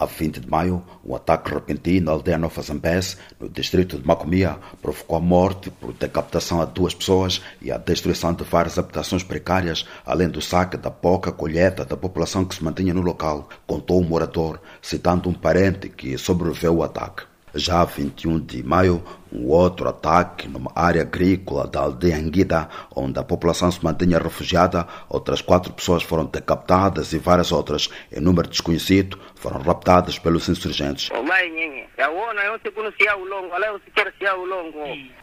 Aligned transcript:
A 0.00 0.06
20 0.06 0.40
de 0.40 0.48
maio, 0.48 0.82
um 1.04 1.14
ataque 1.14 1.52
repentino 1.52 2.08
à 2.10 2.14
aldeia 2.14 2.38
Nova 2.38 2.62
Zambés, 2.62 3.18
no 3.38 3.50
distrito 3.50 3.98
de 3.98 4.06
Macomia, 4.06 4.56
provocou 4.80 5.18
a 5.18 5.20
morte 5.20 5.70
por 5.70 5.92
decapitação 5.92 6.58
a 6.58 6.64
duas 6.64 6.94
pessoas 6.94 7.42
e 7.60 7.70
a 7.70 7.76
destruição 7.76 8.32
de 8.32 8.42
várias 8.42 8.78
habitações 8.78 9.22
precárias, 9.22 9.86
além 10.06 10.30
do 10.30 10.40
saque 10.40 10.78
da 10.78 10.90
pouca 10.90 11.30
colheita 11.30 11.84
da 11.84 11.98
população 11.98 12.46
que 12.46 12.54
se 12.54 12.64
mantinha 12.64 12.94
no 12.94 13.02
local, 13.02 13.50
contou 13.66 14.00
o 14.00 14.02
morador, 14.02 14.58
citando 14.80 15.28
um 15.28 15.34
parente 15.34 15.90
que 15.90 16.16
sobreviveu 16.16 16.76
ao 16.76 16.84
ataque. 16.84 17.24
Já 17.54 17.84
21 17.84 18.40
de 18.40 18.62
maio, 18.62 19.04
um 19.32 19.48
outro 19.48 19.88
ataque 19.88 20.48
numa 20.48 20.70
área 20.74 21.02
agrícola 21.02 21.66
da 21.66 21.80
aldeia 21.80 22.16
Anguida, 22.16 22.68
onde 22.94 23.18
a 23.18 23.22
população 23.22 23.70
se 23.70 23.82
mantinha 23.82 24.18
refugiada, 24.18 24.86
outras 25.08 25.40
quatro 25.40 25.72
pessoas 25.72 26.02
foram 26.02 26.24
decapitadas 26.26 27.12
e 27.12 27.18
várias 27.18 27.52
outras, 27.52 27.88
em 28.12 28.20
número 28.20 28.48
desconhecido, 28.48 29.18
foram 29.34 29.60
raptadas 29.60 30.18
pelos 30.18 30.48
insurgentes. 30.48 31.10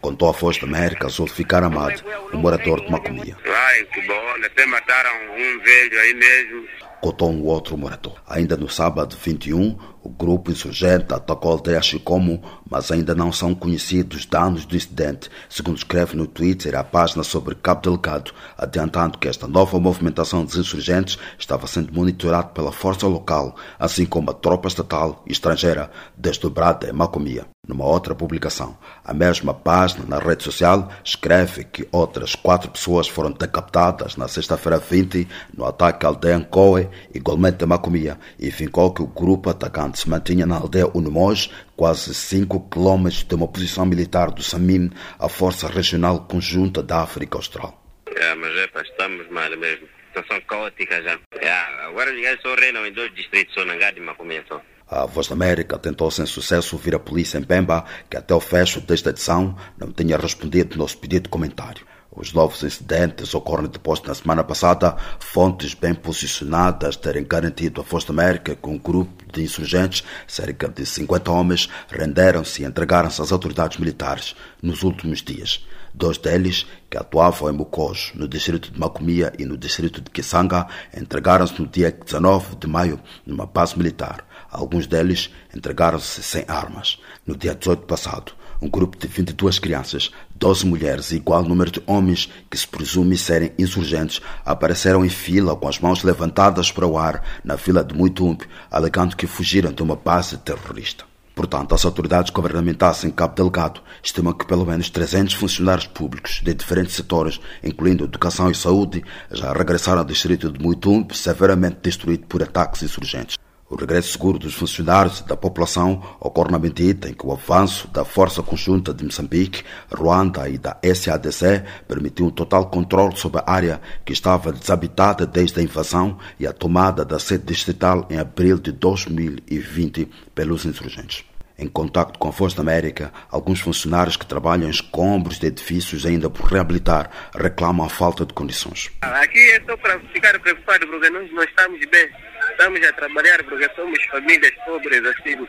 Contou 0.02 0.30
a 0.30 0.32
Voz 0.32 0.58
da 0.58 0.68
América 0.68 1.10
Zulficar 1.10 1.63
Amado, 1.63 2.04
um 2.34 2.38
morador 2.38 2.82
de 2.82 2.91
Macomia. 2.91 3.38
Ai, 3.46 3.84
que 3.85 4.02
bom, 4.08 4.46
até 4.46 4.66
mataram 4.66 5.12
um 5.32 5.60
velho 5.60 5.99
aí 5.99 6.13
mesmo. 6.13 6.68
Contou 7.02 7.32
um 7.32 7.44
outro 7.46 7.77
morador. 7.77 8.16
Ainda 8.27 8.58
no 8.58 8.68
sábado 8.68 9.16
21, 9.16 9.77
o 10.04 10.10
grupo 10.10 10.52
insurgente 10.52 11.13
atacou 11.13 11.52
a 11.52 11.54
aldeia 11.55 11.82
Chicomo, 11.82 12.41
mas 12.70 12.91
ainda 12.91 13.13
não 13.13 13.32
são 13.32 13.54
conhecidos 13.54 13.97
danos 14.30 14.66
do 14.66 14.76
incidente, 14.76 15.30
segundo 15.50 15.78
escreve 15.78 16.16
no 16.16 16.28
Twitter 16.28 16.76
a 16.76 16.84
página 16.84 17.24
sobre 17.24 17.55
Cabo 17.55 17.82
Delgado, 17.82 18.32
adiantando 18.58 19.18
que 19.18 19.28
esta 19.28 19.48
nova 19.48 19.80
movimentação 19.80 20.46
dos 20.46 20.55
insurgentes 20.55 21.18
estava 21.38 21.68
sendo 21.68 21.94
monitorada 21.94 22.50
pela 22.50 22.72
força 22.72 23.08
local, 23.08 23.55
assim 23.80 24.05
como 24.05 24.32
a 24.32 24.34
tropa 24.34 24.68
estatal 24.68 25.24
e 25.26 25.32
estrangeira 25.32 25.90
desdobrada 26.16 26.90
em 26.90 26.94
Macomia. 26.94 27.57
Numa 27.67 27.85
outra 27.85 28.16
publicação, 28.16 28.77
a 29.04 29.13
mesma 29.13 29.54
página 29.54 30.05
na 30.07 30.20
rede 30.20 30.41
social 30.41 30.90
escreve 31.04 31.65
que 31.65 31.85
outras 31.91 32.34
quatro 32.34 32.71
pessoas 32.71 33.09
foram 33.09 33.29
decapitadas 33.29 34.15
na 34.15 34.29
sexta-feira 34.29 34.77
20 34.77 35.27
no 35.54 35.65
ataque 35.65 36.05
à 36.05 36.09
aldeia 36.09 36.37
Nkoe, 36.37 36.87
igualmente 37.13 37.65
em 37.65 37.68
Macomia, 37.68 38.18
e 38.40 38.49
fincou 38.51 38.93
que 38.93 39.01
o 39.01 39.07
grupo 39.07 39.49
atacante 39.49 39.99
se 39.99 40.09
mantinha 40.09 40.46
na 40.46 40.55
aldeia 40.55 40.87
Unumoj, 40.93 41.49
quase 41.76 42.13
5 42.13 42.70
quilômetros 42.70 43.24
de 43.24 43.35
uma 43.35 43.49
posição 43.49 43.85
militar 43.85 44.31
do 44.31 44.41
SAMIM, 44.41 44.90
a 45.20 45.27
Força 45.27 45.68
Regional 45.68 46.21
Conjunta 46.21 46.81
da 46.81 47.02
África 47.02 47.37
Austral. 47.37 47.84
É, 48.15 48.34
mas 48.35 48.55
é, 48.55 48.68
pá, 48.68 48.81
estamos 48.81 49.29
mal 49.29 49.49
mesmo. 49.57 49.87
Situação 50.07 50.40
caótica 50.48 51.04
já. 51.04 51.20
É, 51.34 51.52
agora 51.85 52.13
os 52.13 52.21
gajos 52.21 52.41
só 52.41 52.55
reinam 52.55 52.85
em 52.85 52.93
dois 52.93 53.13
distritos, 53.13 53.54
só 53.54 53.65
Nangade 53.65 53.99
e 53.99 54.02
Macomia 54.02 54.43
só. 54.48 54.62
A 54.90 55.05
Voz 55.05 55.27
da 55.27 55.34
América 55.34 55.77
tentou 55.77 56.10
sem 56.10 56.26
sucesso 56.26 56.77
ouvir 56.77 56.96
a 56.96 56.99
polícia 56.99 57.38
em 57.38 57.43
Pemba, 57.43 57.84
que 58.10 58.16
até 58.16 58.34
o 58.34 58.40
fecho 58.40 58.80
desta 58.80 59.10
edição 59.10 59.54
não 59.77 59.91
tinha 59.91 60.16
respondido 60.18 60.77
nosso 60.77 60.98
pedido 60.98 61.24
de 61.24 61.30
comentário. 61.30 61.85
Os 62.10 62.32
novos 62.32 62.63
incidentes 62.63 63.35
ocorrem 63.35 63.68
depois 63.68 63.99
de, 63.99 64.08
na 64.08 64.16
semana 64.16 64.46
passada, 64.46 64.96
fontes 65.19 65.74
bem 65.74 65.94
posicionadas 65.94 66.96
terem 66.96 67.25
garantido 67.25 67.81
à 67.81 67.84
Voz 67.84 68.06
da 68.06 68.13
América 68.13 68.56
que 68.56 68.69
um 68.69 68.78
grupo 68.78 69.25
de 69.30 69.44
insurgentes, 69.44 70.06
cerca 70.25 70.69
de 70.69 70.85
50 70.85 71.30
homens, 71.31 71.69
renderam-se 71.90 72.63
e 72.63 72.66
entregaram-se 72.66 73.22
às 73.22 73.34
autoridades 73.34 73.78
militares 73.78 74.35
nos 74.63 74.84
últimos 74.84 75.22
dias. 75.22 75.68
Dois 75.97 76.19
deles, 76.19 76.67
que 76.91 76.95
atuavam 76.95 77.50
em 77.50 77.53
Mucojo, 77.53 78.12
no 78.13 78.28
distrito 78.28 78.72
de 78.72 78.79
Macomia 78.79 79.34
e 79.40 79.45
no 79.45 79.57
distrito 79.57 80.00
de 80.00 80.12
Kisanga, 80.12 80.67
entregaram-se 80.95 81.59
no 81.59 81.67
dia 81.67 81.91
19 81.91 82.56
de 82.57 82.67
maio 82.67 83.00
numa 83.25 83.47
base 83.47 83.75
militar. 83.75 84.23
Alguns 84.51 84.85
deles 84.85 85.31
entregaram-se 85.56 86.22
sem 86.22 86.45
armas. 86.47 87.00
No 87.25 87.35
dia 87.35 87.56
18 87.56 87.88
passado, 87.88 88.34
um 88.62 88.69
grupo 88.69 88.95
de 88.95 89.07
22 89.07 89.57
crianças, 89.57 90.12
12 90.35 90.68
mulheres 90.68 91.12
e 91.12 91.16
igual 91.16 91.41
número 91.41 91.72
de 91.72 91.81
homens 91.88 92.31
que 92.47 92.56
se 92.56 92.68
presume 92.68 93.18
serem 93.18 93.52
insurgentes 93.57 94.22
apareceram 94.46 95.03
em 95.03 95.09
fila 95.09 95.56
com 95.56 95.68
as 95.68 95.80
mãos 95.80 96.03
levantadas 96.03 96.72
para 96.72 96.86
o 96.86 96.96
ar 96.96 97.24
na 97.44 97.57
fila 97.57 97.84
de 97.84 97.96
Muitumbe, 97.96 98.46
alegando 98.69 99.16
que 99.16 99.25
fugiram 99.25 99.74
de 99.74 99.81
uma 99.81 99.96
base 99.96 100.38
terrorista. 100.38 101.06
Portanto, 101.38 101.75
as 101.75 101.86
autoridades 101.86 102.31
governamentais 102.31 103.03
em 103.03 103.12
Cabo 103.12 103.36
Delgado 103.36 103.80
estimam 104.02 104.34
que 104.34 104.44
pelo 104.44 104.66
menos 104.66 104.90
300 104.90 105.36
funcionários 105.36 105.86
públicos 105.86 106.42
de 106.44 106.52
diferentes 106.52 106.96
setores, 106.96 107.40
incluindo 107.64 108.06
educação 108.06 108.50
e 108.50 108.56
saúde, 108.56 109.03
já 109.30 109.53
regressaram 109.53 110.00
ao 110.00 110.06
distrito 110.06 110.52
de 110.52 110.59
Muitumbe, 110.59 111.16
severamente 111.16 111.78
destruído 111.84 112.25
por 112.25 112.42
ataques 112.42 112.81
insurgentes. 112.81 113.38
O 113.70 113.76
regresso 113.76 114.14
seguro 114.14 114.40
dos 114.40 114.54
funcionários 114.54 115.20
e 115.20 115.28
da 115.28 115.36
população 115.36 116.02
ocorre 116.22 116.52
na 116.52 116.58
medida 116.58 117.10
em 117.10 117.14
que 117.14 117.28
o 117.28 117.34
avanço 117.34 117.90
da 117.90 118.06
Força 118.06 118.42
Conjunta 118.42 118.94
de 118.94 119.04
Moçambique, 119.04 119.62
Ruanda 119.94 120.48
e 120.48 120.58
da 120.58 120.78
SADC 120.82 121.66
permitiu 121.86 122.28
um 122.28 122.30
total 122.30 122.70
controle 122.70 123.18
sobre 123.18 123.42
a 123.42 123.52
área 123.52 123.82
que 124.06 124.14
estava 124.14 124.54
desabitada 124.54 125.26
desde 125.26 125.60
a 125.60 125.64
invasão 125.64 126.18
e 126.40 126.48
a 126.48 126.54
tomada 126.54 127.04
da 127.04 127.20
sede 127.20 127.44
distrital 127.44 128.08
em 128.10 128.18
abril 128.18 128.58
de 128.58 128.72
2020 128.72 130.10
pelos 130.34 130.64
insurgentes. 130.64 131.26
Em 131.59 131.68
contato 131.68 132.19
com 132.19 132.29
a 132.29 132.34
Força 132.34 132.62
América, 132.62 133.12
alguns 133.31 133.59
funcionários 133.59 134.16
que 134.16 134.25
trabalham 134.25 134.68
em 134.68 134.72
escombros 134.72 135.40
de 135.40 135.47
edifícios 135.47 136.06
ainda 136.06 136.29
por 136.29 136.45
reabilitar 136.45 137.09
reclamam 137.35 137.85
a 137.85 137.90
falta 137.90 138.25
de 138.25 138.34
condições. 138.34 138.91
Aqui 139.01 139.51
é 139.51 139.62
só 139.66 139.75
para 139.78 140.00
ficar 140.13 140.40
preocupado 140.40 140.88
porque 140.88 141.09
nós 141.09 141.31
não 141.31 141.44
estamos 141.44 141.79
bem 141.90 142.09
estamos 142.57 142.84
a 142.84 142.94
trabalhar 142.94 143.44
porque 143.44 143.69
somos 143.75 144.03
famílias 144.06 144.53
pobres 144.66 145.06
assim. 145.06 145.47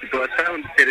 Situação 0.00 0.60
de 0.60 0.74
serviço 0.74 0.80
aqui 0.80 0.80
não 0.80 0.80
está 0.80 0.80
bem. 0.80 0.81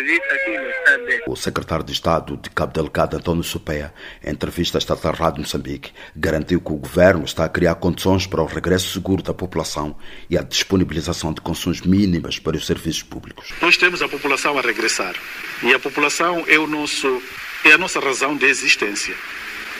O 1.26 1.36
secretário 1.36 1.84
de 1.84 1.92
Estado 1.92 2.36
de 2.36 2.50
Cabo 2.50 2.72
Delgado, 2.72 3.16
António 3.16 3.42
Supea, 3.42 3.92
em 4.24 4.30
entrevista 4.30 4.78
à 4.78 5.10
Rádio 5.10 5.40
Moçambique, 5.40 5.92
garantiu 6.14 6.60
que 6.60 6.72
o 6.72 6.76
governo 6.76 7.24
está 7.24 7.44
a 7.44 7.48
criar 7.48 7.74
condições 7.76 8.26
para 8.26 8.42
o 8.42 8.46
regresso 8.46 8.92
seguro 8.92 9.22
da 9.22 9.32
população 9.32 9.96
e 10.28 10.36
a 10.36 10.42
disponibilização 10.42 11.32
de 11.32 11.40
condições 11.40 11.80
mínimas 11.82 12.38
para 12.38 12.56
os 12.56 12.66
serviços 12.66 13.02
públicos. 13.02 13.52
Nós 13.60 13.76
temos 13.76 14.02
a 14.02 14.08
população 14.08 14.58
a 14.58 14.62
regressar 14.62 15.14
e 15.62 15.72
a 15.72 15.78
população 15.78 16.44
é, 16.48 16.58
o 16.58 16.66
nosso, 16.66 17.22
é 17.64 17.72
a 17.72 17.78
nossa 17.78 18.00
razão 18.00 18.36
de 18.36 18.46
existência. 18.46 19.14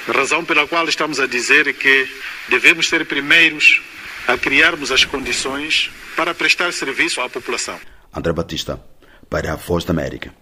Razão 0.09 0.45
pela 0.45 0.67
qual 0.67 0.89
estamos 0.89 1.21
a 1.21 1.27
dizer 1.27 1.73
que 1.75 2.09
devemos 2.49 2.89
ser 2.89 3.07
primeiros 3.07 3.81
a 4.27 4.37
criarmos 4.37 4.91
as 4.93 5.05
condições 5.05 5.91
para 6.17 6.35
prestar 6.35 6.73
serviço 6.73 7.21
à 7.21 7.29
população. 7.29 7.79
André 8.15 8.33
Batista, 8.33 8.81
para 9.33 9.55
a 9.55 9.57
Voz 9.57 9.83
da 9.87 9.93
América. 9.93 10.35